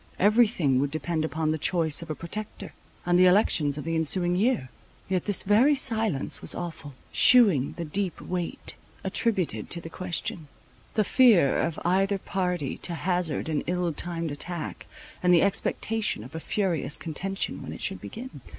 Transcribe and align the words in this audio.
Every 0.17 0.47
thing 0.47 0.79
would 0.79 0.89
depend 0.89 1.23
upon 1.23 1.51
the 1.51 1.59
choice 1.59 2.01
of 2.01 2.09
a 2.09 2.15
Protector, 2.15 2.73
and 3.05 3.19
the 3.19 3.27
elections 3.27 3.77
of 3.77 3.83
the 3.83 3.93
ensuing 3.93 4.35
year. 4.35 4.69
Yet 5.07 5.25
this 5.25 5.43
very 5.43 5.75
silence 5.75 6.41
was 6.41 6.55
awful, 6.55 6.95
shewing 7.11 7.75
the 7.77 7.85
deep 7.85 8.19
weight 8.19 8.73
attributed 9.03 9.69
to 9.69 9.79
the 9.79 9.91
question; 9.91 10.47
the 10.95 11.03
fear 11.03 11.55
of 11.55 11.77
either 11.85 12.17
party 12.17 12.77
to 12.79 12.95
hazard 12.95 13.47
an 13.47 13.61
ill 13.67 13.93
timed 13.93 14.31
attack, 14.31 14.87
and 15.21 15.31
the 15.31 15.43
expectation 15.43 16.23
of 16.23 16.33
a 16.33 16.39
furious 16.39 16.97
contention 16.97 17.61
when 17.61 17.71
it 17.71 17.83
should 17.83 18.01
begin. 18.01 18.41